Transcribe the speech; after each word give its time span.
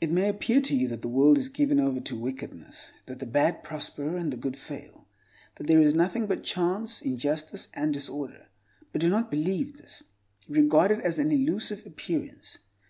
It 0.00 0.10
may 0.10 0.30
appear 0.30 0.62
to 0.62 0.74
you 0.74 0.88
that 0.88 1.02
the 1.02 1.08
world 1.08 1.36
is 1.36 1.50
given 1.50 1.78
over 1.78 2.00
to 2.00 2.16
wickedness; 2.16 2.92
that 3.04 3.18
the 3.18 3.26
bad 3.26 3.62
prosper, 3.62 4.16
and 4.16 4.32
the 4.32 4.38
good 4.38 4.56
fail; 4.56 5.06
that 5.56 5.66
there 5.66 5.82
is 5.82 5.92
nothing 5.92 6.26
but 6.26 6.42
chance, 6.42 7.02
injustice, 7.02 7.68
and 7.74 7.92
disorder. 7.92 8.46
But 8.90 9.02
do 9.02 9.10
not 9.10 9.30
believe 9.30 9.76
this: 9.76 10.02
regard 10.48 10.92
it 10.92 11.00
as 11.00 11.18
an 11.18 11.30
elusive 11.30 11.84
appearance. 11.84 12.60